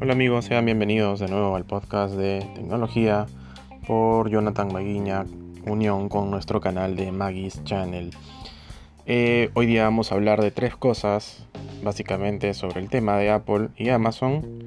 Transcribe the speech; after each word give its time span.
Hola 0.00 0.12
amigos, 0.12 0.46
sean 0.46 0.64
bienvenidos 0.64 1.20
de 1.20 1.28
nuevo 1.28 1.54
al 1.56 1.66
podcast 1.66 2.14
de 2.14 2.46
tecnología 2.54 3.26
por 3.86 4.30
Jonathan 4.30 4.72
Maguiña, 4.72 5.26
unión 5.66 6.08
con 6.08 6.30
nuestro 6.30 6.60
canal 6.60 6.96
de 6.96 7.12
Maggie's 7.12 7.62
Channel. 7.64 8.10
Eh, 9.04 9.50
hoy 9.54 9.66
día 9.66 9.84
vamos 9.84 10.10
a 10.10 10.14
hablar 10.14 10.40
de 10.40 10.50
tres 10.50 10.74
cosas, 10.74 11.46
básicamente 11.84 12.54
sobre 12.54 12.80
el 12.80 12.88
tema 12.88 13.18
de 13.18 13.30
Apple 13.30 13.68
y 13.76 13.90
Amazon, 13.90 14.64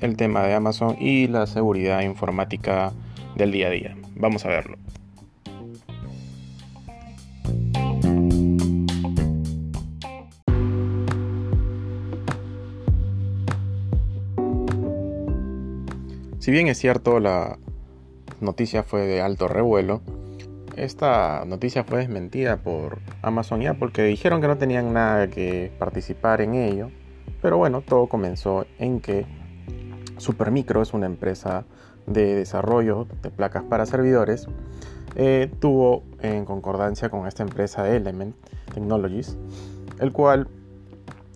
el 0.00 0.16
tema 0.16 0.42
de 0.42 0.54
Amazon 0.54 0.96
y 1.00 1.26
la 1.26 1.46
seguridad 1.46 2.02
informática 2.02 2.92
del 3.34 3.50
día 3.50 3.68
a 3.68 3.70
día. 3.70 3.96
Vamos 4.14 4.44
a 4.44 4.48
verlo. 4.48 4.76
Si 16.46 16.52
bien 16.52 16.68
es 16.68 16.78
cierto 16.78 17.18
la 17.18 17.58
noticia 18.40 18.84
fue 18.84 19.00
de 19.00 19.20
alto 19.20 19.48
revuelo, 19.48 20.00
esta 20.76 21.44
noticia 21.44 21.82
fue 21.82 21.98
desmentida 21.98 22.58
por 22.58 23.00
Amazon 23.20 23.62
y 23.62 23.66
Apple 23.66 23.90
que 23.92 24.04
dijeron 24.04 24.40
que 24.40 24.46
no 24.46 24.56
tenían 24.56 24.92
nada 24.92 25.26
que 25.26 25.72
participar 25.76 26.40
en 26.40 26.54
ello. 26.54 26.90
Pero 27.42 27.58
bueno, 27.58 27.80
todo 27.80 28.06
comenzó 28.06 28.64
en 28.78 29.00
que 29.00 29.26
Supermicro 30.18 30.82
es 30.82 30.94
una 30.94 31.06
empresa 31.06 31.64
de 32.06 32.36
desarrollo 32.36 33.08
de 33.22 33.30
placas 33.32 33.64
para 33.64 33.84
servidores. 33.84 34.46
Eh, 35.16 35.50
tuvo 35.58 36.04
en 36.20 36.44
concordancia 36.44 37.08
con 37.08 37.26
esta 37.26 37.42
empresa 37.42 37.92
Element 37.92 38.36
Technologies, 38.72 39.36
el 39.98 40.12
cual 40.12 40.46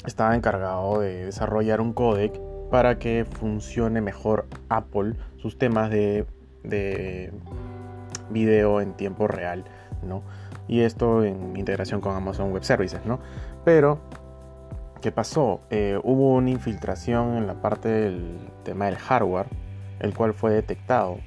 estaba 0.06 0.36
encargado 0.36 1.00
de 1.00 1.24
desarrollar 1.24 1.80
un 1.80 1.94
códec 1.94 2.40
para 2.70 2.98
que 2.98 3.24
funcione 3.24 4.00
mejor 4.00 4.46
Apple 4.68 5.14
sus 5.36 5.58
temas 5.58 5.90
de, 5.90 6.26
video 8.30 8.80
en 8.80 8.92
tiempo 8.94 9.26
real, 9.26 9.64
¿no? 10.02 10.22
Y 10.68 10.82
esto 10.82 11.24
en 11.24 11.56
integración 11.56 12.00
con 12.00 12.14
Amazon 12.14 12.52
Web 12.52 12.62
Services, 12.62 13.04
¿no? 13.04 13.18
Pero, 13.64 14.00
¿qué 15.00 15.10
pasó? 15.10 15.62
Eh, 15.70 15.98
hubo 16.04 16.34
una 16.34 16.50
infiltración 16.50 17.36
en 17.36 17.48
la 17.48 17.54
parte 17.54 17.88
del 17.88 18.38
tema 18.62 18.86
del 18.86 18.96
hardware, 18.96 19.48
el 19.98 20.14
cual 20.14 20.32
fue 20.32 20.52
detectado 20.52 21.18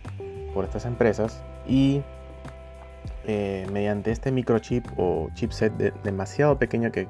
por 0.53 0.64
estas 0.64 0.86
empresas 0.86 1.44
y 1.67 2.03
eh, 3.25 3.67
mediante 3.71 4.11
este 4.11 4.31
microchip 4.31 4.86
o 4.97 5.30
chipset 5.33 5.73
demasiado 6.03 6.58
pequeño 6.58 6.91
que 6.91 7.08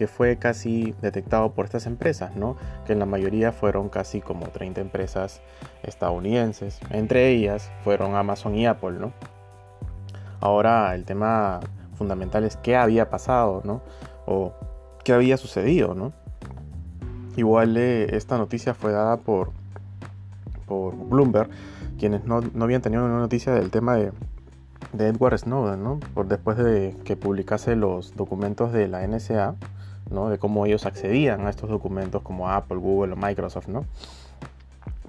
que 0.00 0.06
fue 0.06 0.38
casi 0.38 0.94
detectado 1.02 1.52
por 1.52 1.66
estas 1.66 1.84
empresas, 1.84 2.34
¿no? 2.34 2.56
que 2.86 2.94
en 2.94 3.00
la 3.00 3.04
mayoría 3.04 3.52
fueron 3.52 3.90
casi 3.90 4.22
como 4.22 4.46
30 4.46 4.80
empresas 4.80 5.42
estadounidenses, 5.82 6.80
entre 6.88 7.28
ellas 7.28 7.70
fueron 7.84 8.14
Amazon 8.14 8.54
y 8.54 8.64
Apple. 8.64 8.92
¿no? 8.92 9.12
Ahora 10.40 10.94
el 10.94 11.04
tema 11.04 11.60
fundamental 11.96 12.44
es 12.44 12.56
qué 12.56 12.76
había 12.76 13.10
pasado 13.10 13.60
¿no? 13.62 13.82
o 14.24 14.54
qué 15.04 15.12
había 15.12 15.36
sucedido. 15.36 15.94
¿no? 15.94 16.14
Igual 17.36 17.76
eh, 17.76 18.16
esta 18.16 18.38
noticia 18.38 18.72
fue 18.72 18.92
dada 18.92 19.18
por, 19.18 19.50
por 20.64 20.96
Bloomberg, 20.96 21.50
quienes 21.98 22.24
no, 22.24 22.40
habían 22.58 22.80
tenido 22.80 23.04
una 23.04 23.18
noticia 23.18 23.52
del 23.52 23.70
tema 23.70 23.96
de, 23.96 24.12
de 24.94 25.08
Edward 25.08 25.36
Snowden, 25.40 25.84
¿no? 25.84 26.00
Por 26.14 26.26
después 26.26 26.56
de 26.56 26.96
que 27.04 27.16
publicase 27.16 27.76
los 27.76 28.16
documentos 28.16 28.72
de 28.72 28.88
la 28.88 29.06
NSA, 29.06 29.56
de 30.10 30.38
cómo 30.38 30.66
ellos 30.66 30.86
accedían 30.86 31.46
a 31.46 31.50
estos 31.50 31.70
documentos 31.70 32.22
como 32.22 32.50
Apple, 32.50 32.78
Google 32.78 33.12
o 33.14 33.16
Microsoft. 33.16 33.68
¿no? 33.68 33.84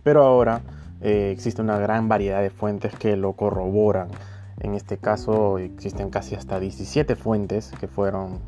Pero 0.04 0.24
ahora 0.24 0.62
eh, 1.02 1.32
existe 1.34 1.62
una 1.62 1.78
gran 1.80 2.08
variedad 2.08 2.42
de 2.42 2.50
fuentes 2.50 2.96
que 2.96 3.18
lo 3.18 3.34
corroboran. 3.34 4.10
En 4.60 4.76
este 4.76 4.98
caso 4.98 5.58
existen 5.58 6.10
casi 6.10 6.36
hasta 6.36 6.60
17 6.60 7.16
fuentes 7.16 7.72
que 7.80 7.88
fueron 7.88 8.40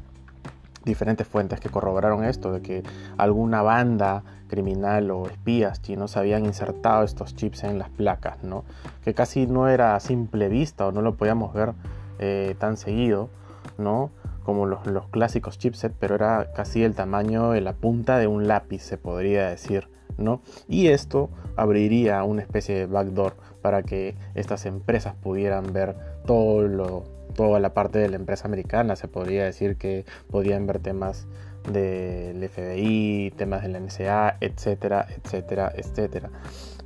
diferentes 0.86 1.28
fuentes 1.28 1.60
que 1.60 1.70
corroboraron 1.70 2.24
esto, 2.24 2.52
de 2.52 2.62
que 2.62 2.84
alguna 3.18 3.62
banda 3.62 4.24
criminal 4.48 5.10
o 5.12 5.28
espías 5.28 5.82
chinos 5.82 6.18
habían 6.18 6.46
insertado 6.46 7.04
estos 7.04 7.36
chips 7.36 7.64
en 7.64 7.80
las 7.80 7.90
placas, 7.90 8.44
¿no? 8.44 8.64
que 9.04 9.14
casi 9.14 9.48
no 9.48 9.68
era 9.68 9.96
a 9.96 10.00
simple 10.00 10.50
vista 10.50 10.86
o 10.88 10.92
no 10.92 11.02
lo 11.02 11.16
podíamos 11.16 11.54
ver 11.54 11.74
eh, 12.20 12.56
tan 12.60 12.78
seguido, 12.78 13.30
¿no? 13.78 14.12
Como 14.44 14.66
los, 14.66 15.08
clásicos 15.10 15.58
chipset, 15.58 15.94
pero 16.00 16.16
era 16.16 16.52
casi 16.54 16.84
el 16.84 16.96
tamaño 16.96 17.52
de 17.52 17.62
la 17.62 17.74
punta 17.74 18.18
de 18.18 18.28
un 18.28 18.48
lápiz, 18.48 18.82
se 18.82 18.98
podría 18.98 19.50
decir. 19.50 19.88
¿no? 20.18 20.42
Y 20.68 20.88
esto 20.88 21.30
abriría 21.56 22.24
una 22.24 22.44
especie 22.44 22.76
de 22.76 22.86
backdoor 22.86 23.36
para 23.62 23.82
que 23.82 24.16
estas 24.36 24.66
empresas 24.66 25.16
pudieran 25.16 25.74
ver 25.74 25.96
todo 26.26 26.62
lo, 26.68 27.04
toda 27.36 27.60
la 27.60 27.74
parte 27.74 28.00
de 28.00 28.10
la 28.10 28.18
empresa 28.18 28.48
americana. 28.48 28.96
Se 28.96 29.08
podría 29.08 29.46
decir 29.46 29.78
que 29.78 30.06
podían 30.30 30.68
ver 30.68 30.80
temas 30.80 31.28
del 31.72 32.48
FBI, 32.48 33.34
temas 33.38 33.64
de 33.64 33.70
la 33.70 33.80
NSA, 33.80 34.38
etcétera, 34.42 35.08
etcétera, 35.10 35.72
etcétera. 35.76 36.30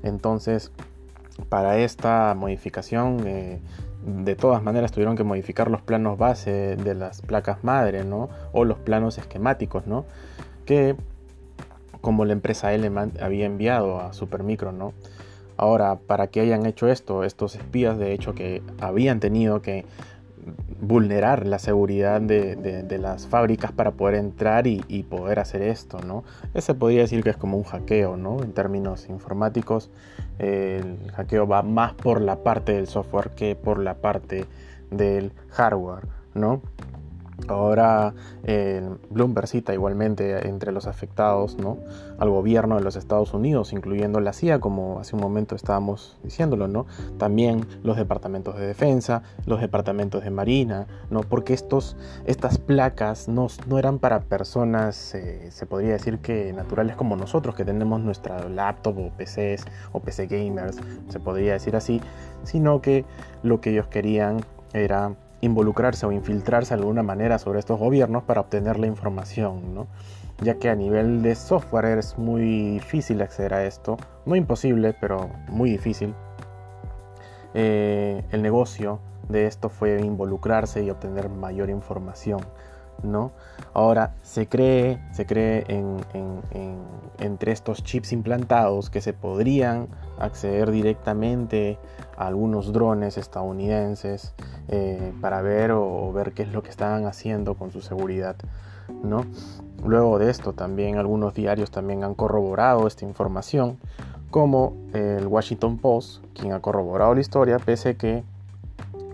Entonces, 0.03 0.71
para 1.49 1.77
esta 1.77 2.33
modificación 2.35 3.23
eh, 3.27 3.59
de 4.07 4.35
todas 4.35 4.63
maneras 4.63 4.91
tuvieron 4.91 5.17
que 5.17 5.23
modificar 5.23 5.69
los 5.69 5.81
planos 5.81 6.17
base 6.17 6.77
de 6.77 6.95
las 6.95 7.21
placas 7.21 7.63
madre, 7.63 8.05
¿no? 8.05 8.29
O 8.53 8.63
los 8.63 8.79
planos 8.79 9.17
esquemáticos, 9.17 9.85
¿no? 9.85 10.05
Que 10.65 10.95
como 11.99 12.23
la 12.23 12.33
empresa 12.33 12.73
Element 12.73 13.21
había 13.21 13.45
enviado 13.45 13.99
a 13.99 14.13
Supermicro, 14.13 14.71
¿no? 14.71 14.93
Ahora, 15.57 15.95
para 15.95 16.27
que 16.27 16.39
hayan 16.39 16.65
hecho 16.65 16.87
esto, 16.87 17.23
estos 17.23 17.55
espías 17.55 17.97
de 17.97 18.13
hecho 18.13 18.33
que 18.33 18.61
habían 18.79 19.19
tenido 19.19 19.61
que 19.61 19.85
vulnerar 20.81 21.45
la 21.45 21.59
seguridad 21.59 22.21
de, 22.21 22.97
las 22.99 23.27
fábricas 23.27 23.71
para 23.71 23.91
poder 23.91 24.15
entrar 24.15 24.67
y, 24.67 25.05
poder 25.09 25.39
hacer 25.39 25.61
esto, 25.61 25.99
¿no? 25.99 26.23
Ese 26.53 26.73
podría 26.73 27.01
decir 27.01 27.23
que 27.23 27.29
es 27.29 27.37
como 27.37 27.57
un 27.57 27.63
hackeo, 27.63 28.17
¿no? 28.17 28.41
En 28.43 28.53
términos 28.53 29.09
informáticos, 29.09 29.89
el 30.39 31.11
hackeo 31.13 31.47
va 31.47 31.61
más 31.63 31.93
por 31.93 32.21
la 32.21 32.37
parte 32.37 32.73
del 32.73 32.87
software 32.87 33.31
que 33.31 33.55
por 33.55 33.79
la 33.79 33.95
parte 33.95 34.45
del 34.91 35.31
hardware, 35.49 36.07
¿no? 36.33 36.61
Ahora 37.47 38.13
eh, 38.43 38.81
Bloomberg 39.09 39.47
cita 39.47 39.73
igualmente 39.73 40.47
entre 40.47 40.71
los 40.71 40.87
afectados 40.87 41.57
¿no? 41.57 41.77
al 42.17 42.29
gobierno 42.29 42.75
de 42.75 42.81
los 42.81 42.95
Estados 42.95 43.33
Unidos, 43.33 43.73
incluyendo 43.73 44.19
la 44.19 44.33
CIA, 44.33 44.59
como 44.59 44.99
hace 44.99 45.15
un 45.15 45.21
momento 45.21 45.55
estábamos 45.55 46.17
diciéndolo, 46.23 46.67
¿no? 46.67 46.87
También 47.17 47.65
los 47.83 47.95
departamentos 47.95 48.57
de 48.57 48.65
defensa, 48.65 49.21
los 49.45 49.61
departamentos 49.61 50.23
de 50.23 50.31
marina, 50.31 50.87
¿no? 51.09 51.21
Porque 51.21 51.53
estos, 51.53 51.95
estas 52.25 52.57
placas 52.57 53.27
no, 53.27 53.47
no 53.67 53.77
eran 53.77 53.99
para 53.99 54.21
personas, 54.21 55.13
eh, 55.13 55.49
se 55.51 55.65
podría 55.65 55.93
decir 55.93 56.19
que 56.19 56.51
naturales 56.53 56.95
como 56.95 57.15
nosotros, 57.15 57.55
que 57.55 57.65
tenemos 57.65 58.01
nuestra 58.01 58.49
laptop 58.49 58.97
o 58.97 59.11
PCs 59.11 59.65
o 59.91 59.99
PC 59.99 60.27
gamers, 60.27 60.77
se 61.07 61.19
podría 61.19 61.53
decir 61.53 61.75
así, 61.75 62.01
sino 62.43 62.81
que 62.81 63.05
lo 63.43 63.61
que 63.61 63.71
ellos 63.71 63.87
querían 63.87 64.41
era 64.73 65.15
involucrarse 65.41 66.05
o 66.05 66.11
infiltrarse 66.11 66.75
de 66.75 66.81
alguna 66.81 67.03
manera 67.03 67.37
sobre 67.39 67.59
estos 67.59 67.79
gobiernos 67.79 68.23
para 68.23 68.41
obtener 68.41 68.79
la 68.79 68.87
información, 68.87 69.73
¿no? 69.73 69.87
ya 70.41 70.55
que 70.55 70.69
a 70.69 70.75
nivel 70.75 71.23
de 71.23 71.35
software 71.35 71.97
es 71.97 72.17
muy 72.17 72.73
difícil 72.73 73.21
acceder 73.21 73.53
a 73.53 73.65
esto, 73.65 73.97
no 74.25 74.35
imposible, 74.35 74.93
pero 74.99 75.29
muy 75.49 75.71
difícil. 75.71 76.13
Eh, 77.53 78.23
el 78.31 78.41
negocio 78.41 78.99
de 79.29 79.47
esto 79.47 79.69
fue 79.69 79.99
involucrarse 79.99 80.83
y 80.83 80.89
obtener 80.89 81.29
mayor 81.29 81.69
información. 81.69 82.41
¿No? 83.03 83.31
Ahora 83.73 84.15
se 84.23 84.47
cree, 84.47 84.99
se 85.11 85.25
cree 85.25 85.65
en, 85.67 85.97
entre 87.19 87.51
estos 87.51 87.83
chips 87.83 88.11
implantados 88.11 88.89
que 88.89 89.01
se 89.01 89.13
podrían 89.13 89.87
acceder 90.19 90.71
directamente 90.71 91.77
a 92.17 92.27
algunos 92.27 92.73
drones 92.73 93.17
estadounidenses 93.17 94.33
eh, 94.67 95.13
para 95.21 95.41
ver 95.41 95.71
o, 95.71 96.11
ver 96.11 96.33
qué 96.33 96.43
es 96.43 96.51
lo 96.51 96.63
que 96.63 96.69
están 96.69 97.05
haciendo 97.05 97.55
con 97.55 97.71
su 97.71 97.81
seguridad, 97.81 98.35
¿no? 99.03 99.25
Luego 99.85 100.17
de 100.19 100.29
esto 100.29 100.53
también 100.53 100.97
algunos 100.97 101.33
diarios 101.33 101.71
también 101.71 102.03
han 102.03 102.15
corroborado 102.15 102.87
esta 102.87 103.05
información, 103.05 103.77
como 104.31 104.73
el 104.93 105.27
Washington 105.27 105.77
Post, 105.77 106.23
quien 106.33 106.51
ha 106.53 106.59
corroborado 106.59 107.13
la 107.13 107.21
historia, 107.21 107.59
pese 107.59 107.95
que 107.95 108.23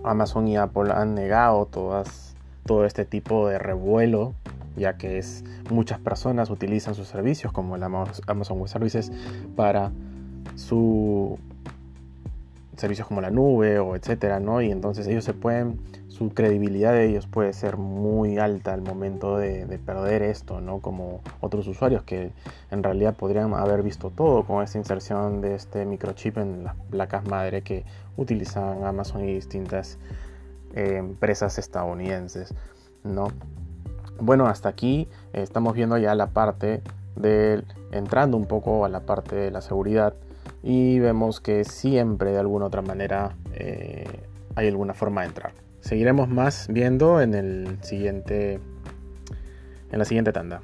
Amazon 0.02 0.48
y 0.48 0.56
Apple 0.56 0.92
han 0.92 1.14
negado 1.14 1.66
todas 1.66 2.33
todo 2.66 2.84
este 2.84 3.04
tipo 3.04 3.48
de 3.48 3.58
revuelo, 3.58 4.34
ya 4.76 4.96
que 4.96 5.18
es, 5.18 5.44
muchas 5.70 5.98
personas 5.98 6.50
utilizan 6.50 6.94
sus 6.94 7.08
servicios 7.08 7.52
como 7.52 7.76
el 7.76 7.82
Amazon 7.82 8.58
Web 8.58 8.68
Services 8.68 9.12
para 9.56 9.92
su 10.56 11.38
servicios 12.76 13.06
como 13.06 13.20
la 13.20 13.30
nube 13.30 13.78
o 13.78 13.94
etcétera, 13.94 14.40
¿no? 14.40 14.60
Y 14.60 14.70
entonces 14.70 15.06
ellos 15.06 15.24
se 15.24 15.32
pueden 15.32 15.78
su 16.14 16.32
credibilidad 16.32 16.92
de 16.92 17.08
ellos 17.08 17.26
puede 17.26 17.52
ser 17.52 17.76
muy 17.76 18.38
alta 18.38 18.72
al 18.72 18.82
momento 18.82 19.36
de, 19.36 19.66
perder 19.84 20.22
esto, 20.22 20.60
¿no? 20.60 20.78
Como 20.78 21.22
otros 21.40 21.66
usuarios 21.66 22.04
que 22.04 22.30
en 22.70 22.82
realidad 22.84 23.16
podrían 23.16 23.52
haber 23.54 23.82
visto 23.82 24.10
todo 24.10 24.44
con 24.44 24.62
esta 24.62 24.78
inserción 24.78 25.40
de 25.40 25.56
este 25.56 25.84
microchip 25.84 26.38
en 26.38 26.62
las 26.62 26.76
placas 26.90 27.26
madre 27.26 27.62
que 27.62 27.84
utilizan 28.16 28.84
Amazon 28.84 29.28
y 29.28 29.34
distintas 29.34 29.98
empresas 30.74 31.58
estadounidenses, 31.58 32.54
¿no? 33.02 33.28
Bueno, 34.20 34.46
hasta 34.46 34.68
aquí 34.68 35.08
eh, 35.32 35.42
estamos 35.42 35.74
viendo 35.74 35.98
ya 35.98 36.14
la 36.14 36.28
parte 36.28 36.82
del 37.16 37.64
entrando 37.90 38.36
un 38.36 38.46
poco 38.46 38.84
a 38.84 38.88
la 38.88 39.00
parte 39.00 39.36
de 39.36 39.50
la 39.50 39.60
seguridad 39.60 40.14
y 40.62 40.98
vemos 40.98 41.40
que 41.40 41.64
siempre 41.64 42.32
de 42.32 42.38
alguna 42.38 42.66
otra 42.66 42.82
manera 42.82 43.36
eh, 43.52 44.04
hay 44.56 44.68
alguna 44.68 44.94
forma 44.94 45.22
de 45.22 45.28
entrar 45.28 45.52
seguiremos 45.84 46.28
más 46.28 46.66
viendo 46.68 47.20
en 47.20 47.34
el 47.34 47.78
siguiente 47.82 48.58
en 49.92 49.98
la 49.98 50.04
siguiente 50.04 50.32
tanda. 50.32 50.60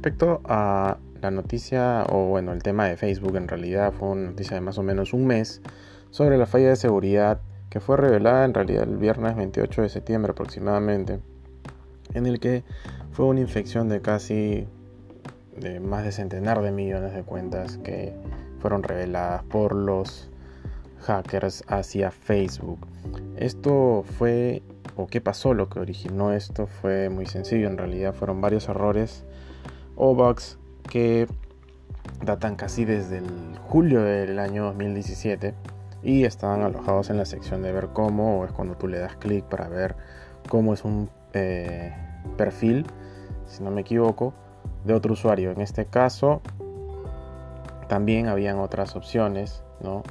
Respecto 0.00 0.40
a 0.46 0.96
la 1.20 1.30
noticia, 1.30 2.06
o 2.08 2.24
bueno, 2.24 2.54
el 2.54 2.62
tema 2.62 2.86
de 2.86 2.96
Facebook, 2.96 3.36
en 3.36 3.48
realidad 3.48 3.92
fue 3.92 4.08
una 4.08 4.30
noticia 4.30 4.54
de 4.54 4.62
más 4.62 4.78
o 4.78 4.82
menos 4.82 5.12
un 5.12 5.26
mes 5.26 5.60
sobre 6.08 6.38
la 6.38 6.46
falla 6.46 6.70
de 6.70 6.76
seguridad 6.76 7.42
que 7.68 7.80
fue 7.80 7.98
revelada 7.98 8.46
en 8.46 8.54
realidad 8.54 8.84
el 8.84 8.96
viernes 8.96 9.36
28 9.36 9.82
de 9.82 9.88
septiembre 9.90 10.32
aproximadamente, 10.32 11.20
en 12.14 12.24
el 12.24 12.40
que 12.40 12.64
fue 13.12 13.26
una 13.26 13.40
infección 13.40 13.90
de 13.90 14.00
casi 14.00 14.66
de 15.58 15.80
más 15.80 16.04
de 16.04 16.12
centenar 16.12 16.62
de 16.62 16.72
millones 16.72 17.12
de 17.12 17.22
cuentas 17.22 17.76
que 17.76 18.14
fueron 18.58 18.82
reveladas 18.82 19.42
por 19.42 19.74
los 19.74 20.30
hackers 21.00 21.62
hacia 21.66 22.10
Facebook. 22.10 22.78
Esto 23.36 24.02
fue, 24.16 24.62
o 24.96 25.08
qué 25.08 25.20
pasó, 25.20 25.52
lo 25.52 25.68
que 25.68 25.78
originó 25.78 26.32
esto 26.32 26.66
fue 26.66 27.10
muy 27.10 27.26
sencillo, 27.26 27.68
en 27.68 27.76
realidad 27.76 28.14
fueron 28.14 28.40
varios 28.40 28.66
errores 28.70 29.26
o 30.02 30.14
bugs 30.14 30.58
que 30.88 31.28
datan 32.24 32.56
casi 32.56 32.86
desde 32.86 33.18
el 33.18 33.58
julio 33.68 34.00
del 34.02 34.38
año 34.38 34.64
2017 34.64 35.54
y 36.02 36.24
estaban 36.24 36.62
alojados 36.62 37.10
en 37.10 37.18
la 37.18 37.26
sección 37.26 37.60
de 37.60 37.70
ver 37.70 37.88
cómo, 37.92 38.40
o 38.40 38.46
es 38.46 38.52
cuando 38.52 38.76
tú 38.76 38.88
le 38.88 38.98
das 38.98 39.16
clic 39.16 39.44
para 39.44 39.68
ver 39.68 39.96
cómo 40.48 40.72
es 40.72 40.84
un 40.84 41.10
eh, 41.34 41.94
perfil, 42.38 42.86
si 43.46 43.62
no 43.62 43.70
me 43.70 43.82
equivoco, 43.82 44.32
de 44.86 44.94
otro 44.94 45.12
usuario. 45.12 45.50
En 45.50 45.60
este 45.60 45.84
caso, 45.84 46.40
también 47.86 48.26
habían 48.28 48.58
otras 48.58 48.96
opciones, 48.96 49.62
¿no? 49.82 50.02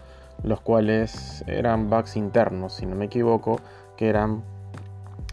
los 0.44 0.62
cuales 0.62 1.44
eran 1.48 1.90
bugs 1.90 2.16
internos, 2.16 2.74
si 2.74 2.86
no 2.86 2.96
me 2.96 3.06
equivoco, 3.06 3.60
que 3.98 4.08
eran 4.08 4.44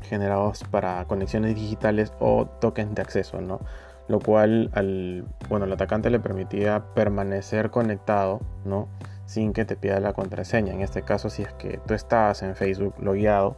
generados 0.09 0.65
para 0.71 1.05
conexiones 1.05 1.55
digitales 1.57 2.13
o 2.21 2.47
tokens 2.47 2.95
de 2.95 3.03
acceso, 3.03 3.43
¿no? 3.43 3.61
Lo 4.09 4.21
cual 4.21 4.71
al 4.75 5.25
bueno, 5.49 5.65
el 5.65 5.73
atacante 5.73 6.11
le 6.11 6.21
permitía 6.21 6.85
permanecer 6.95 7.71
conectado, 7.71 8.41
¿no? 8.65 8.89
sin 9.27 9.53
que 9.53 9.65
te 9.65 9.77
pida 9.77 10.01
la 10.01 10.13
contraseña. 10.13 10.73
En 10.73 10.81
este 10.81 11.03
caso, 11.03 11.31
si 11.31 11.43
es 11.43 11.53
que 11.55 11.81
tú 11.87 11.95
estabas 11.95 12.43
en 12.43 12.55
Facebook 12.55 12.95
logueado, 13.01 13.57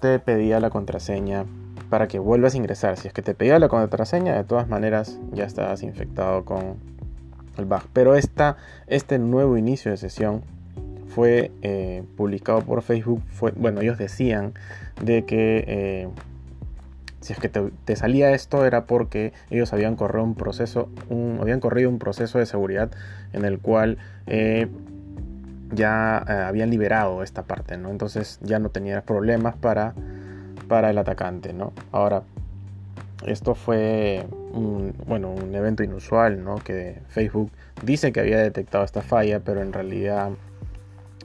te 0.00 0.18
pedía 0.18 0.60
la 0.60 0.70
contraseña 0.70 1.44
para 1.88 2.08
que 2.08 2.18
vuelvas 2.18 2.54
a 2.54 2.56
ingresar. 2.56 2.96
Si 2.96 3.08
es 3.08 3.14
que 3.14 3.22
te 3.22 3.34
pedía 3.34 3.58
la 3.58 3.68
contraseña, 3.68 4.34
de 4.34 4.44
todas 4.44 4.68
maneras 4.68 5.20
ya 5.32 5.44
estabas 5.44 5.82
infectado 5.82 6.44
con 6.44 6.76
el 7.56 7.64
bug. 7.64 7.82
Pero 7.92 8.16
esta, 8.16 8.56
este 8.88 9.18
nuevo 9.18 9.56
inicio 9.56 9.90
de 9.90 9.96
sesión 9.96 10.42
fue 11.06 11.52
eh, 11.62 12.02
publicado 12.16 12.62
por 12.62 12.82
Facebook. 12.82 13.22
Fue, 13.28 13.52
bueno, 13.52 13.80
ellos 13.80 13.98
decían 13.98 14.54
de 15.00 15.24
que 15.24 15.64
eh, 15.68 16.08
si 17.22 17.32
es 17.32 17.38
que 17.38 17.48
te, 17.48 17.96
salía 17.96 18.32
esto 18.32 18.66
era 18.66 18.84
porque 18.84 19.32
ellos 19.50 19.72
habían 19.72 19.96
corrido 19.96 20.24
un 20.24 20.34
proceso, 20.34 20.88
habían 21.40 21.60
corrido 21.60 21.88
un 21.88 21.98
proceso 21.98 22.38
de 22.38 22.46
seguridad 22.46 22.90
en 23.32 23.44
el 23.44 23.58
cual 23.58 23.96
eh, 24.26 24.68
ya 25.70 26.18
habían 26.18 26.68
liberado 26.70 27.22
esta 27.22 27.44
parte, 27.44 27.78
¿no? 27.78 27.90
Entonces 27.90 28.38
ya 28.42 28.58
no 28.58 28.68
tenías 28.68 29.02
problemas 29.02 29.56
para 29.56 29.94
para 30.68 30.88
el 30.88 30.96
atacante, 30.96 31.52
¿no? 31.52 31.74
Ahora, 31.90 32.22
esto 33.26 33.54
fue 33.54 34.24
un, 34.52 34.94
bueno, 35.06 35.30
un 35.30 35.54
evento 35.54 35.82
inusual, 35.82 36.42
¿no? 36.42 36.56
Que 36.56 36.98
Facebook 37.08 37.50
dice 37.82 38.10
que 38.12 38.20
había 38.20 38.38
detectado 38.38 38.82
esta 38.82 39.02
falla, 39.02 39.40
pero 39.40 39.60
en 39.60 39.74
realidad 39.74 40.30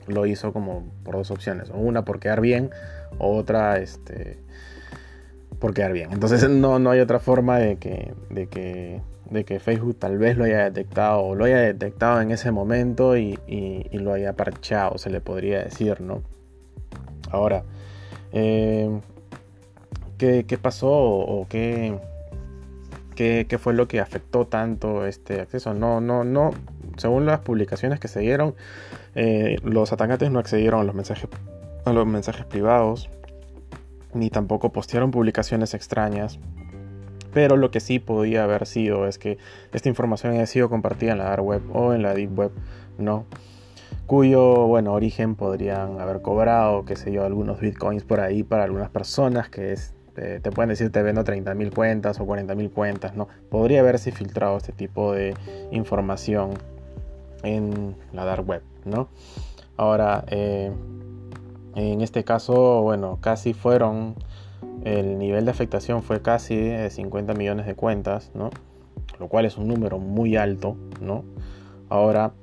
lo 0.06 0.26
hizo 0.26 0.52
como 0.52 0.84
por 1.04 1.16
dos 1.16 1.32
opciones. 1.32 1.72
Una 1.74 2.04
por 2.04 2.20
quedar 2.20 2.42
bien, 2.42 2.72
otra 3.20 3.78
este, 3.78 4.38
por 5.59 5.74
quedar 5.74 5.94
bien. 5.94 6.12
Entonces 6.12 6.50
no, 6.50 6.80
no 6.80 6.92
hay 6.92 7.00
otra 7.00 7.19
forma 7.19 7.59
de 7.59 7.77
que, 7.77 8.13
de, 8.30 8.48
que, 8.48 9.01
de 9.30 9.45
que 9.45 9.59
Facebook 9.59 9.98
tal 10.00 10.18
vez 10.18 10.38
lo 10.38 10.45
haya 10.45 10.63
detectado 10.63 11.21
o 11.21 11.36
lo 11.36 11.45
haya 11.45 11.59
detectado 11.59 12.21
en 12.21 12.31
ese 12.31 12.51
momento 12.51 13.18
y, 13.18 13.39
y, 13.48 13.98
lo 13.98 14.13
haya 14.13 14.33
parchado, 14.33 14.98
se 14.98 15.09
le 15.09 15.21
podría 15.21 15.63
decir, 15.63 16.01
¿no? 16.01 16.21
Ahora, 17.31 17.63
eh, 18.31 19.00
qué, 20.18 20.59
pasó 20.62 20.89
o 20.89 21.48
qué, 21.50 21.98
qué, 23.15 23.57
fue 23.60 23.74
lo 23.74 23.88
que 23.88 24.00
afectó 24.00 24.45
tanto 24.45 25.06
este 25.06 25.42
acceso. 25.42 25.74
No, 25.74 26.00
no, 26.01 26.24
no. 26.24 26.51
Según 26.98 27.25
las 27.25 27.39
publicaciones 27.39 28.00
que 28.00 28.07
se 28.07 28.21
dieron, 28.21 28.56
eh, 29.15 29.57
los 29.63 29.92
atacantes 29.92 30.31
no 30.31 30.39
accedieron 30.39 30.80
a 30.81 30.83
los 30.83 30.95
mensajes, 30.95 31.30
a 31.86 31.94
los 31.94 32.07
mensajes 32.07 32.45
privados, 32.45 33.10
ni 34.18 34.30
tampoco 34.30 34.72
postearon 34.72 35.12
publicaciones 35.12 35.74
extrañas. 35.74 36.40
Pero 37.34 37.56
lo 37.58 37.72
que 37.72 37.80
sí 37.80 38.00
podía 38.00 38.44
haber 38.44 38.66
sido 38.66 39.08
es 39.08 39.18
que 39.18 39.38
esta 39.72 39.90
información 39.90 40.34
haya 40.34 40.46
sido 40.46 40.69
compartida 40.69 41.12
en 41.12 41.19
la 41.19 41.25
dark 41.25 41.44
web 41.44 41.62
o 41.74 41.94
en 41.94 42.02
la 42.02 42.14
deep 42.14 42.38
web, 42.38 42.52
¿no? 42.98 43.25
Cuyo, 44.06 44.68
bueno, 44.68 44.94
origen 44.94 45.36
podrían 45.36 46.00
haber 46.00 46.22
cobrado, 46.22 46.86
qué 46.86 46.96
sé 46.96 47.12
yo, 47.12 47.25
algunos 47.25 47.60
bitcoins 47.60 48.04
por 48.04 48.22
ahí 48.22 48.44
para 48.44 48.64
algunas 48.64 48.90
personas, 48.90 49.50
que 49.50 49.75
te 50.18 50.52
pueden 50.52 50.70
decir 50.70 50.92
te 50.92 51.04
vendo 51.04 51.24
30.000 51.24 51.74
cuentas 51.74 52.20
o 52.20 52.25
40.000 52.25 52.72
cuentas, 52.72 53.16
¿no? 53.16 53.28
Podría 53.50 53.81
haberse 53.81 54.12
filtrado 54.12 54.58
este 54.58 54.72
tipo 54.72 55.13
de 55.13 55.36
información 55.72 56.52
en 57.44 57.96
la 58.13 58.25
dark 58.25 58.48
web, 58.48 58.63
¿no? 58.86 59.10
Ahora, 59.75 60.24
eh, 60.30 60.72
en 61.77 62.01
este 62.01 62.24
caso, 62.24 62.81
bueno, 62.81 63.19
casi 63.22 63.53
fueron, 63.53 64.15
el 64.84 65.17
nivel 65.17 65.46
de 65.46 65.51
afectación 65.51 66.03
fue 66.03 66.22
casi 66.22 66.55
de 66.57 66.89
50 66.89 67.34
millones 67.34 67.65
de 67.65 67.75
cuentas, 67.75 68.31
¿no? 68.34 68.50
Lo 69.19 69.27
cual 69.27 69.46
es 69.46 69.57
un 69.57 69.67
número 69.67 70.00
muy 70.00 70.36
alto, 70.36 70.75
¿no? 71.01 71.24
Ahora, 71.89 72.34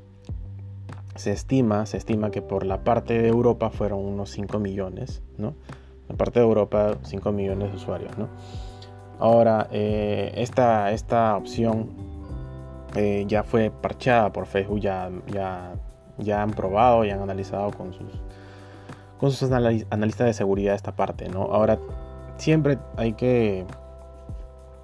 se 1.17 1.33
estima, 1.33 1.87
se 1.87 1.97
estima 1.97 2.31
que 2.31 2.43
por 2.43 2.65
la 2.65 2.83
parte 2.83 3.21
de 3.21 3.29
Europa 3.29 3.71
fueron 3.71 4.01
unos 4.01 4.31
5 4.31 4.59
millones, 4.59 5.23
¿no? 5.39 5.55
en 6.09 6.17
parte 6.17 6.41
de 6.41 6.47
Europa 6.47 6.97
5 7.03 7.33
millones 7.33 7.71
de 7.71 7.77
usuarios. 7.77 8.17
¿no? 8.19 8.29
Ahora, 9.19 9.69
eh, 9.71 10.33
esta, 10.37 10.91
esta 10.93 11.37
opción 11.37 11.91
eh, 12.97 13.25
ya 13.27 13.43
fue 13.43 13.71
parchada 13.71 14.33
por 14.33 14.47
Facebook, 14.47 14.81
ya, 14.81 15.11
ya, 15.33 15.75
ya 16.19 16.43
han 16.43 16.51
probado 16.51 17.05
y 17.05 17.11
han 17.11 17.21
analizado 17.21 17.71
con 17.71 17.93
sus, 17.93 18.21
con 19.25 19.33
sus 19.33 19.51
analistas 19.51 20.27
de 20.27 20.35
seguridad 20.35 20.75
esta 20.75 20.95
parte. 20.95 21.31
¿no? 21.31 21.45
Ahora, 21.45 21.79
siempre 22.37 22.79
hay 22.99 23.15
que, 23.15 23.65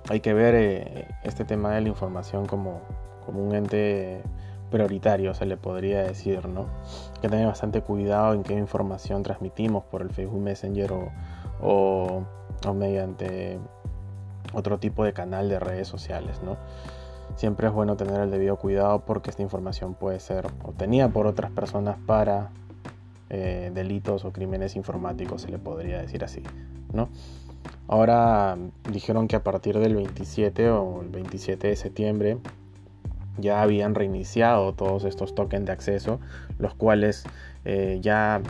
hay 0.08 0.20
que 0.20 0.32
ver 0.32 0.54
eh, 0.54 1.08
este 1.24 1.44
tema 1.44 1.74
de 1.74 1.82
la 1.82 1.88
información 1.88 2.46
como, 2.46 2.80
como 3.26 3.44
un 3.44 3.54
ente 3.54 4.22
prioritario, 4.70 5.34
se 5.34 5.44
le 5.44 5.58
podría 5.58 6.02
decir, 6.02 6.48
¿no? 6.48 6.66
Que 7.20 7.28
tener 7.28 7.46
bastante 7.48 7.82
cuidado 7.82 8.32
en 8.32 8.42
qué 8.42 8.54
información 8.54 9.22
transmitimos 9.22 9.84
por 9.84 10.00
el 10.00 10.08
Facebook 10.08 10.40
Messenger 10.40 10.90
o, 11.60 12.22
mediante 12.74 13.58
otro 14.54 14.78
tipo 14.78 15.04
de 15.04 15.12
canal 15.12 15.50
de 15.50 15.60
redes 15.60 15.86
sociales, 15.86 16.40
¿no? 16.42 16.56
Siempre 17.36 17.66
es 17.66 17.74
bueno 17.74 17.96
tener 17.96 18.20
el 18.20 18.30
debido 18.30 18.56
cuidado 18.56 19.00
porque 19.00 19.28
esta 19.28 19.42
información 19.42 19.94
puede 19.94 20.18
ser 20.18 20.46
obtenida 20.62 21.08
por 21.08 21.26
otras 21.26 21.50
personas 21.50 21.98
para 22.06 22.52
eh, 23.30 23.70
delitos 23.74 24.24
o 24.24 24.32
crímenes 24.32 24.76
informáticos, 24.76 25.42
se 25.42 25.48
le 25.48 25.58
podría 25.58 26.00
decir 26.00 26.24
así, 26.24 26.42
¿no? 26.92 27.08
Ahora 27.88 28.56
dijeron 28.90 29.28
que 29.28 29.36
a 29.36 29.42
partir 29.42 29.78
del 29.78 29.94
27 29.94 30.70
o 30.70 31.02
el 31.02 31.08
27 31.08 31.68
de 31.68 31.76
septiembre 31.76 32.38
ya 33.38 33.62
habían 33.62 33.94
reiniciado 33.94 34.72
todos 34.74 35.04
estos 35.04 35.34
tokens 35.34 35.66
de 35.66 35.72
acceso, 35.72 36.20
los 36.58 36.74
cuales 36.74 37.24
eh, 37.64 37.98
ya 38.00 38.42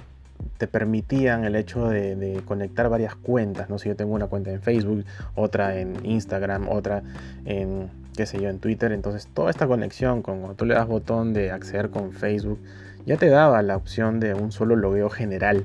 te 0.58 0.66
permitían 0.66 1.44
el 1.44 1.56
hecho 1.56 1.88
de, 1.88 2.42
conectar 2.44 2.88
varias 2.88 3.14
cuentas, 3.14 3.68
¿no? 3.68 3.78
Si 3.78 3.88
yo 3.88 3.96
tengo 3.96 4.14
una 4.14 4.26
cuenta 4.26 4.50
en 4.50 4.60
Facebook, 4.60 5.04
otra 5.34 5.78
en 5.78 6.04
Instagram, 6.04 6.68
otra 6.68 7.02
en, 7.44 7.90
qué 8.16 8.26
sé 8.26 8.40
yo, 8.40 8.48
en 8.48 8.58
Twitter. 8.58 8.92
Entonces 8.92 9.28
toda 9.32 9.50
esta 9.50 9.66
conexión 9.66 10.22
con 10.22 10.38
cuando 10.38 10.56
tú 10.56 10.64
le 10.64 10.74
das 10.74 10.86
botón 10.86 11.32
de 11.32 11.50
acceder 11.50 11.90
con 11.90 12.12
Facebook, 12.12 12.58
ya 13.06 13.16
te 13.16 13.28
daba 13.28 13.62
la 13.62 13.76
opción 13.76 14.20
de 14.20 14.34
un 14.34 14.52
solo 14.52 14.76
logueo 14.76 15.10
general, 15.10 15.64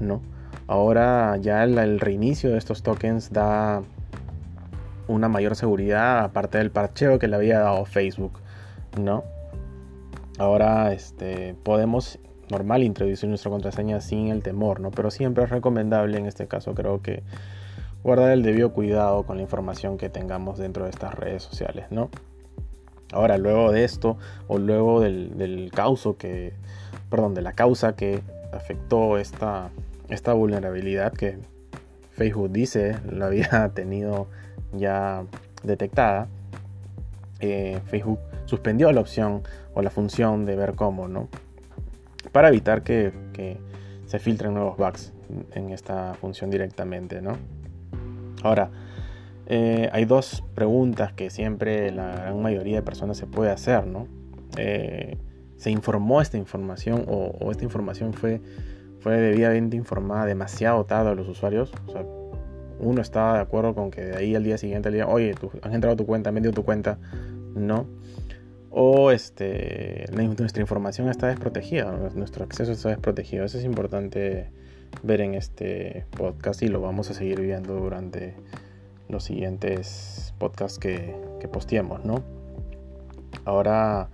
¿no? 0.00 0.22
Ahora 0.66 1.36
ya 1.38 1.64
el, 1.64 1.98
reinicio 1.98 2.50
de 2.50 2.58
estos 2.58 2.82
tokens 2.82 3.32
da 3.32 3.82
una 5.06 5.28
mayor 5.28 5.56
seguridad 5.56 6.24
aparte 6.24 6.58
del 6.58 6.70
parcheo 6.70 7.18
que 7.18 7.26
le 7.26 7.36
había 7.36 7.60
dado 7.60 7.84
Facebook, 7.86 8.40
¿no? 9.00 9.24
Ahora 10.38 10.92
este, 10.92 11.56
podemos 11.62 12.18
normal 12.50 12.82
introducir 12.82 13.28
nuestra 13.28 13.50
contraseña 13.50 14.00
sin 14.00 14.28
el 14.28 14.42
temor, 14.42 14.80
¿no? 14.80 14.90
Pero 14.90 15.10
siempre 15.10 15.44
es 15.44 15.50
recomendable 15.50 16.18
en 16.18 16.26
este 16.26 16.46
caso 16.46 16.74
creo 16.74 17.00
que 17.00 17.22
guardar 18.02 18.30
el 18.30 18.42
debido 18.42 18.72
cuidado 18.72 19.24
con 19.24 19.38
la 19.38 19.42
información 19.42 19.96
que 19.96 20.08
tengamos 20.08 20.58
dentro 20.58 20.84
de 20.84 20.90
estas 20.90 21.14
redes 21.14 21.42
sociales, 21.42 21.86
¿no? 21.90 22.10
Ahora, 23.12 23.38
luego 23.38 23.72
de 23.72 23.84
esto, 23.84 24.18
o 24.48 24.58
luego 24.58 25.00
del, 25.00 25.70
causo 25.74 26.16
que, 26.16 26.52
perdón, 27.10 27.34
de 27.34 27.42
la 27.42 27.52
causa 27.52 27.96
que 27.96 28.22
afectó 28.52 29.18
esta, 29.18 29.70
esta 30.08 30.32
vulnerabilidad 30.34 31.12
que 31.12 31.38
Facebook 32.12 32.50
dice 32.50 32.96
la 33.10 33.26
había 33.26 33.70
tenido 33.74 34.28
ya 34.72 35.24
detectada, 35.62 36.28
eh, 37.40 37.80
Facebook 37.86 38.18
suspendió 38.44 38.90
la 38.92 39.00
opción 39.00 39.42
o 39.74 39.82
la 39.82 39.90
función 39.90 40.44
de 40.44 40.56
ver 40.56 40.74
cómo, 40.74 41.08
¿no? 41.08 41.28
Para 42.32 42.48
evitar 42.48 42.82
que, 42.82 43.12
se 44.06 44.18
filtren 44.18 44.54
nuevos 44.54 44.78
bugs 44.78 45.12
en 45.52 45.68
esta 45.68 46.14
función 46.14 46.48
directamente, 46.50 47.20
¿no? 47.20 47.36
Ahora, 48.42 48.70
eh, 49.50 49.88
hay 49.92 50.04
dos 50.04 50.44
preguntas 50.54 51.14
que 51.14 51.30
siempre 51.30 51.90
la 51.90 52.14
gran 52.16 52.42
mayoría 52.42 52.76
de 52.76 52.82
personas 52.82 53.16
se 53.16 53.26
puede 53.26 53.50
hacer, 53.50 53.86
¿no? 53.86 54.06
Eh, 54.58 55.16
¿Se 55.56 55.70
informó 55.70 56.20
esta 56.20 56.36
información 56.36 57.06
o, 57.08 57.50
esta 57.50 57.64
información 57.64 58.12
fue, 58.12 58.42
fue 59.00 59.16
debidamente 59.16 59.74
informada 59.74 60.26
demasiado 60.26 60.84
tarde 60.84 61.12
a 61.12 61.14
los 61.14 61.26
usuarios? 61.28 61.72
O 61.86 61.92
sea, 61.92 62.04
uno 62.78 63.00
estaba 63.00 63.36
de 63.36 63.40
acuerdo 63.40 63.74
con 63.74 63.90
que 63.90 64.02
de 64.02 64.16
ahí 64.18 64.34
al 64.34 64.44
día 64.44 64.58
siguiente 64.58 64.90
le 64.90 64.98
digan, 64.98 65.10
oye, 65.10 65.34
tú 65.34 65.50
has 65.62 65.72
entrado 65.72 65.94
a 65.94 65.96
tu 65.96 66.04
cuenta, 66.04 66.28
has 66.28 66.34
vendido 66.34 66.52
tu 66.52 66.64
cuenta, 66.64 66.98
no. 67.54 67.86
O 68.68 69.10
este, 69.10 70.04
nuestra 70.12 70.60
información 70.60 71.08
está 71.08 71.28
desprotegida, 71.28 71.90
nuestro 72.14 72.44
acceso 72.44 72.70
está 72.70 72.90
desprotegido. 72.90 73.46
Eso 73.46 73.56
es 73.56 73.64
importante 73.64 74.50
ver 75.02 75.22
en 75.22 75.34
este 75.34 76.04
podcast 76.10 76.62
y 76.62 76.68
lo 76.68 76.82
vamos 76.82 77.10
a 77.10 77.14
seguir 77.14 77.40
viendo 77.40 77.74
durante 77.76 78.36
los 79.08 79.24
siguientes 79.24 80.34
podcasts 80.38 80.78
que, 80.78 81.16
que 81.40 81.48
¿no? 82.04 82.22
Ahora 83.44 84.08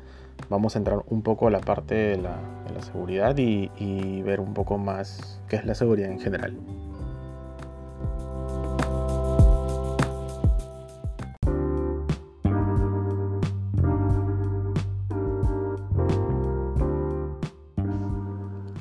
vamos 0.49 0.77
a 0.77 0.79
entrar 0.79 1.03
un 1.09 1.23
poco 1.23 1.49
a 1.49 1.51
la 1.51 1.61
parte 1.61 1.95
de 1.95 2.17
la, 2.17 2.39
seguridad 2.81 3.37
y, 3.39 3.71
y 3.79 4.23
ver 4.23 4.41
un 4.41 4.53
poco 4.53 4.79
más 4.79 5.41
qué 5.49 5.57
es 5.57 5.65
la 5.65 5.75
seguridad 5.75 6.11
en 6.11 6.21
general. 6.21 6.59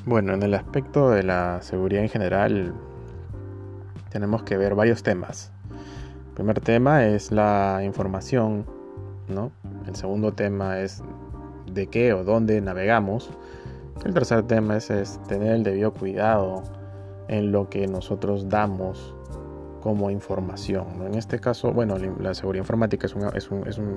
Bueno, 0.06 0.34
en 0.34 0.42
el 0.42 0.54
aspecto 0.54 1.10
de 1.10 1.22
la 1.22 1.60
seguridad 1.62 2.02
en 2.02 2.08
general 2.10 2.74
tenemos 4.10 4.42
que 4.42 4.56
ver 4.56 4.74
varios 4.74 5.02
temas. 5.02 5.53
El 6.34 6.38
primer 6.38 6.58
tema 6.58 7.06
es 7.06 7.30
la 7.30 7.80
información, 7.84 8.66
¿no? 9.28 9.52
El 9.86 9.94
segundo 9.94 10.32
tema 10.32 10.80
es 10.80 11.00
de 11.72 11.86
qué 11.86 12.12
o 12.12 12.24
dónde 12.24 12.60
navegamos. 12.60 13.30
El 14.04 14.14
tercer 14.14 14.42
tema 14.42 14.76
es, 14.76 15.20
tener 15.28 15.52
el 15.52 15.62
debido 15.62 15.92
cuidado 15.92 16.64
en 17.28 17.52
lo 17.52 17.70
que 17.70 17.86
nosotros 17.86 18.48
damos 18.48 19.14
como 19.80 20.10
información. 20.10 21.06
En 21.06 21.14
este 21.14 21.38
caso, 21.38 21.72
bueno, 21.72 21.98
la 22.18 22.34
seguridad 22.34 22.64
informática 22.64 23.06
es 23.06 23.14
un, 23.14 23.22
es 23.36 23.52
un, 23.52 23.68
es 23.68 23.78
un, 23.78 23.96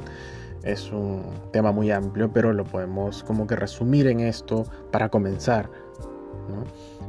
es 0.62 0.91
un 0.91 1.24
tema 1.51 1.72
muy 1.72 1.89
amplio, 1.89 2.32
pero 2.32 2.53
lo 2.53 2.65
podemos 2.65 3.24
como 3.24 3.48
que 3.48 3.56
resumir 3.56 4.06
en 4.06 4.20
esto 4.20 4.63
para 4.91 5.10
comenzar 5.10 5.72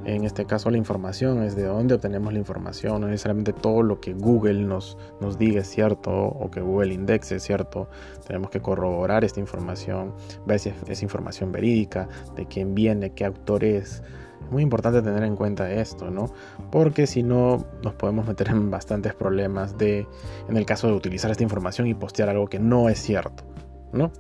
en 0.04 0.24
este 0.24 0.44
caso 0.44 0.70
la 0.70 0.76
información 0.76 1.42
es 1.42 1.56
de 1.56 1.64
dónde 1.64 1.94
obtenemos 1.94 2.32
la 2.32 2.38
información, 2.38 3.00
no 3.00 3.08
necesariamente 3.08 3.52
todo 3.52 3.82
lo 3.82 4.00
que 4.00 4.14
Google 4.14 4.64
nos, 4.64 4.96
nos 5.20 5.38
diga 5.38 5.60
es 5.60 5.68
cierto 5.68 6.10
o 6.10 6.50
que 6.50 6.60
Google 6.60 6.94
indexe 6.94 7.36
es 7.36 7.42
cierto. 7.42 7.88
Tenemos 8.26 8.50
que 8.50 8.60
corroborar 8.60 9.24
esta 9.24 9.40
información, 9.40 10.14
ver 10.46 10.58
si 10.58 10.72
es, 10.86 11.02
información 11.02 11.52
verídica, 11.52 12.08
de 12.36 12.46
quién 12.46 12.74
viene, 12.74 13.10
qué 13.10 13.24
autor 13.24 13.64
es. 13.64 14.02
Es 14.42 14.52
muy 14.52 14.62
importante 14.62 15.02
tener 15.02 15.24
en 15.24 15.36
cuenta 15.36 15.70
esto, 15.70 16.10
¿no? 16.10 16.32
Porque 16.70 17.06
si 17.06 17.22
no 17.22 17.66
nos 17.82 17.94
podemos 17.94 18.26
meter 18.26 18.48
en 18.48 18.70
bastantes 18.70 19.14
problemas 19.14 19.76
de, 19.76 20.06
en 20.48 20.56
el 20.56 20.64
caso 20.64 20.86
de 20.86 20.94
utilizar 20.94 21.30
esta 21.30 21.42
información 21.42 21.86
y 21.86 21.94
postear 21.94 22.28
algo 22.28 22.46
que 22.46 22.58
no 22.58 22.88
es 22.88 22.98
cierto, 23.00 23.44
¿no? 23.92 24.12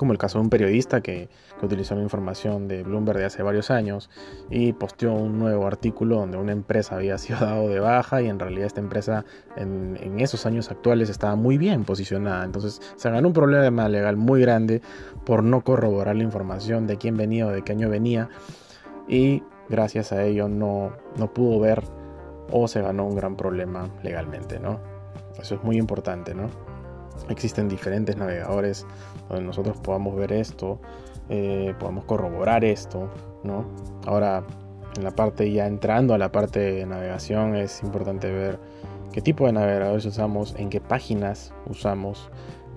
Como 0.00 0.12
el 0.12 0.18
caso 0.18 0.38
de 0.38 0.44
un 0.44 0.48
periodista 0.48 1.02
que, 1.02 1.28
utilizó 1.62 1.94
la 1.94 2.00
información 2.00 2.68
de 2.68 2.82
Bloomberg 2.82 3.18
de 3.18 3.26
hace 3.26 3.42
varios 3.42 3.70
años 3.70 4.08
y 4.48 4.72
posteó 4.72 5.12
un 5.12 5.38
nuevo 5.38 5.66
artículo 5.66 6.16
donde 6.16 6.38
una 6.38 6.52
empresa 6.52 6.94
había 6.94 7.18
sido 7.18 7.40
dado 7.40 7.68
de 7.68 7.80
baja 7.80 8.22
y 8.22 8.28
en 8.28 8.38
realidad 8.38 8.64
esta 8.64 8.80
empresa 8.80 9.26
en, 9.56 10.18
esos 10.18 10.46
años 10.46 10.70
actuales 10.70 11.10
estaba 11.10 11.36
muy 11.36 11.58
bien 11.58 11.84
posicionada. 11.84 12.46
Entonces 12.46 12.80
se 12.96 13.10
ganó 13.10 13.28
un 13.28 13.34
problema 13.34 13.90
legal 13.90 14.16
muy 14.16 14.40
grande 14.40 14.80
por 15.26 15.44
no 15.44 15.60
corroborar 15.60 16.16
la 16.16 16.22
información 16.22 16.86
de 16.86 16.96
quién 16.96 17.18
venía 17.18 17.46
o 17.46 17.50
de 17.50 17.60
qué 17.60 17.72
año 17.72 17.90
venía 17.90 18.30
y 19.06 19.42
gracias 19.68 20.12
a 20.12 20.24
ello 20.24 20.48
no, 20.48 20.92
no 21.18 21.34
pudo 21.34 21.60
ver 21.60 21.82
o 22.50 22.68
se 22.68 22.80
ganó 22.80 23.04
un 23.04 23.16
gran 23.16 23.36
problema 23.36 23.90
legalmente, 24.02 24.58
¿no? 24.58 24.80
Eso 25.38 25.56
es 25.56 25.62
muy 25.62 25.76
importante, 25.76 26.34
¿no? 26.34 26.48
Existen 27.28 27.68
diferentes 27.68 28.16
navegadores 28.16 28.86
donde 29.28 29.44
nosotros 29.44 29.78
podamos 29.78 30.16
ver 30.16 30.32
esto, 30.32 30.80
eh, 31.28 31.74
podamos 31.78 32.04
corroborar 32.04 32.64
esto, 32.64 33.08
¿no? 33.44 33.64
Ahora, 34.06 34.44
en 34.96 35.04
la 35.04 35.12
parte 35.12 35.50
ya 35.52 35.66
entrando 35.66 36.14
a 36.14 36.18
la 36.18 36.32
parte 36.32 36.58
de 36.58 36.86
navegación 36.86 37.54
es 37.54 37.82
importante 37.82 38.30
ver 38.32 38.58
qué 39.12 39.20
tipo 39.20 39.46
de 39.46 39.52
navegadores 39.52 40.04
usamos, 40.06 40.54
en 40.58 40.70
qué 40.70 40.80
páginas 40.80 41.54
usamos 41.66 42.30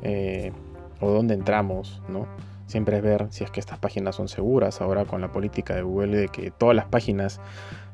eh, 0.04 0.52
o 1.00 1.10
dónde 1.10 1.34
entramos, 1.34 2.02
¿no? 2.08 2.28
Siempre 2.68 2.98
es 2.98 3.04
ver 3.04 3.28
si 3.32 3.44
es 3.44 3.52
que 3.52 3.60
estas 3.60 3.80
páginas 3.80 4.16
son 4.16 4.28
seguras. 4.28 4.82
Ahora 4.82 5.06
con 5.06 5.22
la 5.22 5.32
política 5.32 5.76
de 5.76 5.82
Google 5.82 6.16
de 6.16 6.28
que 6.30 6.52
todas 6.52 6.76
las 6.76 6.86
páginas 6.86 7.42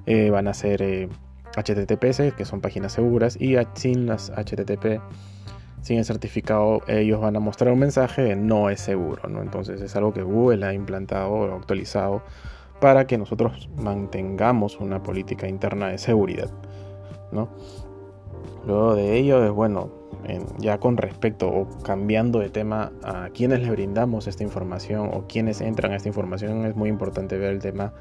eh, 0.06 0.29
van 0.29 0.48
a 0.48 0.53
ser 0.53 1.10
HTTPS, 1.56 2.34
que 2.36 2.46
son 2.46 2.62
páginas 2.62 2.94
seguras, 2.94 3.38
y 3.39 3.56
sin 3.74 4.06
las 4.06 4.32
HTTP 4.32 5.01
sin 5.82 5.98
el 5.98 6.06
certificado 6.06 6.82
ellos 6.88 7.22
van 7.22 7.36
a 7.36 7.40
mostrar 7.40 7.72
un 7.74 7.80
mensaje 7.80 8.22
de 8.22 8.36
no 8.36 8.70
es 8.70 8.80
seguro, 8.80 9.28
¿no? 9.30 9.42
Entonces 9.42 9.82
es 9.82 9.96
algo 9.96 10.14
que 10.14 10.22
Google 10.22 10.66
ha 10.66 10.74
implantado 10.74 11.32
o 11.32 11.56
actualizado 11.56 12.22
para 12.80 13.08
que 13.08 13.18
nosotros 13.18 13.70
mantengamos 13.76 14.80
una 14.80 15.04
política 15.04 15.48
interna 15.48 15.90
de 15.90 15.98
seguridad, 15.98 16.50
¿no? 17.32 17.50
Luego 18.66 18.96
de 18.96 19.18
ello 19.18 19.44
es 19.44 19.52
bueno, 19.52 19.90
ya 20.60 20.80
con 20.80 20.98
respecto 20.98 21.48
o 21.48 21.68
cambiando 21.84 22.40
de 22.40 22.50
tema 22.50 22.92
a 23.04 23.30
quienes 23.30 23.62
les 23.62 23.70
brindamos 23.70 24.28
esta 24.28 24.44
información 24.44 25.10
o 25.14 25.26
quienes 25.28 25.62
entran 25.62 25.94
a 25.94 25.96
esta 25.96 26.10
información, 26.10 26.66
es 26.66 26.76
muy 26.76 26.90
importante 26.90 27.38
ver 27.38 27.52
el 27.52 27.60
tema 27.60 27.94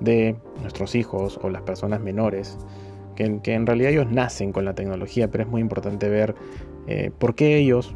de 0.00 0.36
nuestros 0.60 0.94
hijos 0.94 1.38
o 1.42 1.48
las 1.48 1.62
personas 1.62 2.00
menores, 2.00 2.58
que, 3.14 3.40
en 3.54 3.66
realidad 3.66 3.92
ellos 3.92 4.10
nacen 4.10 4.52
con 4.52 4.64
la 4.64 4.74
tecnología, 4.74 5.30
pero 5.30 5.44
es 5.44 5.50
muy 5.50 5.60
importante 5.60 6.08
ver 6.08 6.34
eh, 6.86 7.10
porque 7.18 7.56
ellos 7.56 7.94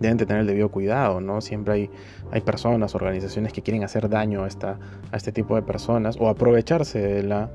deben 0.00 0.16
tener 0.16 0.38
el 0.38 0.46
debido 0.46 0.70
cuidado, 0.70 1.20
¿no? 1.20 1.40
Siempre 1.40 1.74
hay, 1.74 1.90
hay 2.30 2.40
personas, 2.40 2.94
organizaciones 2.94 3.52
que 3.52 3.62
quieren 3.62 3.82
hacer 3.82 4.08
daño 4.08 4.44
a, 4.44 4.48
esta, 4.48 4.78
a 5.10 5.16
este 5.16 5.32
tipo 5.32 5.56
de 5.56 5.62
personas 5.62 6.16
o 6.20 6.28
aprovecharse 6.28 7.00
de 7.00 7.22
la, 7.22 7.50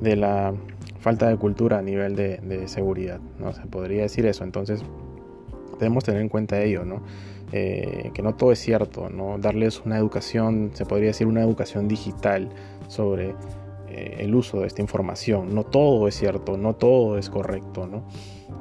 de 0.00 0.16
la 0.16 0.54
falta 1.00 1.28
de 1.28 1.36
cultura 1.36 1.78
a 1.78 1.82
nivel 1.82 2.16
de, 2.16 2.68
seguridad, 2.68 3.20
¿no? 3.38 3.52
Se 3.52 3.66
podría 3.66 4.02
decir 4.02 4.26
eso, 4.26 4.44
entonces 4.44 4.82
debemos 5.78 6.04
tener 6.04 6.20
en 6.20 6.28
cuenta 6.28 6.60
ello, 6.60 6.84
¿no? 6.84 7.02
Eh, 7.52 8.10
que 8.12 8.22
no 8.22 8.34
todo 8.34 8.50
es 8.50 8.58
cierto, 8.58 9.08
¿no? 9.08 9.38
Darles 9.38 9.82
una 9.84 9.98
educación, 9.98 10.70
se 10.74 10.84
podría 10.84 11.08
decir 11.08 11.26
una 11.26 11.42
educación 11.42 11.86
digital 11.86 12.48
sobre 12.88 13.34
eh, 13.96 14.16
el 14.20 14.34
uso 14.34 14.60
de 14.60 14.66
esta 14.66 14.82
información. 14.82 15.54
No 15.54 15.64
todo 15.64 16.06
es 16.06 16.14
cierto, 16.14 16.56
no 16.56 16.74
todo 16.74 17.16
es 17.18 17.30
correcto, 17.30 17.86
¿no? 17.86 18.04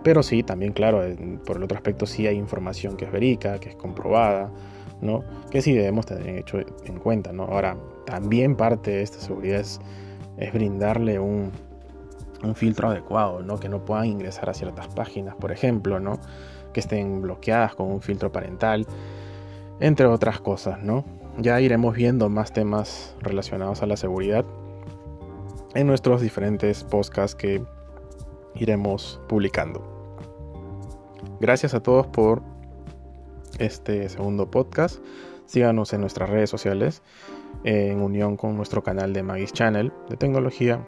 Pero 0.04 0.24
sí, 0.24 0.44
también, 0.44 0.72
claro, 0.72 1.01
por 1.46 1.58
el 1.58 1.63
otro 1.63 1.77
aspecto 1.77 2.06
sí 2.06 2.25
hay 2.25 2.38
información 2.38 2.96
que 2.96 3.06
es 3.06 3.12
verídica, 3.12 3.60
que 3.60 3.70
es 3.70 3.75
comprobada, 3.75 4.51
¿no? 5.01 5.24
Que 5.51 5.62
sí 5.62 5.74
debemos 5.74 6.06
tener 6.06 6.38
hecho 6.38 6.60
en 6.60 7.00
cuenta, 7.00 7.34
¿no? 7.34 7.44
Ahora, 7.44 7.77
también 8.06 8.56
parte 8.56 8.92
de 8.92 9.01
esta 9.01 9.20
seguridad 9.20 9.60
es, 9.60 9.80
brindarle 10.54 11.20
un, 11.20 11.51
un, 12.44 12.56
filtro 12.56 12.89
adecuado, 12.89 13.42
¿no? 13.42 13.60
Que 13.60 13.68
no 13.68 13.84
puedan 13.84 14.06
ingresar 14.06 14.50
a 14.50 14.54
ciertas 14.54 14.88
páginas, 14.88 15.36
por 15.36 15.51
ejemplo, 15.51 16.00
¿no? 16.00 16.20
que 16.75 16.82
estén 16.82 17.22
bloqueadas 17.22 17.74
con 17.74 17.89
un 17.89 18.01
filtro 18.01 18.34
parental, 18.34 18.86
entre 19.80 20.08
otras 20.08 20.42
cosas, 20.42 20.84
¿no? 20.84 21.06
Ya 21.38 21.62
iremos 21.62 21.96
viendo 21.96 22.27
más 22.27 22.51
temas 22.51 23.15
relacionados 23.22 23.82
a 23.82 23.86
la 23.86 23.96
seguridad 23.96 24.44
en 25.75 25.88
nuestros 25.88 26.22
diferentes 26.22 26.84
podcasts 26.84 27.36
que 27.36 27.63
iremos 28.55 29.22
publicando. 29.27 29.84
Gracias 31.39 31.74
a 31.74 31.84
todos 31.84 32.08
por 32.08 32.41
este 33.60 34.10
segundo 34.10 34.50
podcast. 34.50 35.00
Síganos 35.46 35.94
en 35.94 36.01
nuestras 36.01 36.29
redes 36.29 36.50
sociales 36.50 37.03
en 37.63 38.01
unión 38.01 38.38
con 38.38 38.55
nuestro 38.55 38.84
canal 38.84 39.13
de 39.13 39.24
Magis 39.24 39.53
Channel 39.53 39.91
de 40.10 40.17
tecnología 40.17 40.84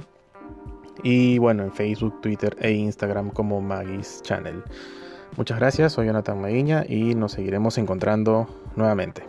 y 1.03 1.37
bueno 1.37 1.63
en 1.63 1.71
Facebook, 1.71 2.21
Twitter 2.21 2.55
e 2.59 2.71
Instagram 2.71 3.29
como 3.29 3.61
Magis 3.61 4.21
Channel. 4.23 4.63
Muchas 5.35 5.59
gracias, 5.59 5.93
soy 5.93 6.07
Jonathan 6.07 6.41
Maguiña 6.41 6.85
y 6.87 7.13
nos 7.13 7.33
seguiremos 7.33 7.77
encontrando 7.77 8.47
nuevamente. 8.75 9.23